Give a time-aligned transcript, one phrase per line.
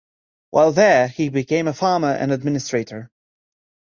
[0.49, 3.11] While there he became a farmer and administrator.